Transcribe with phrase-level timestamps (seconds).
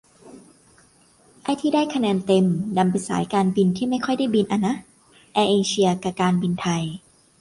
[1.43, 2.45] ไอ้ที่ได้คะแนนเต็ม
[2.77, 4.75] ดันเป็นสายการบินที่ไม่ค่อยได้บินอะนะ
[5.33, 6.83] แอร์เอเชีย กะ การบินไทย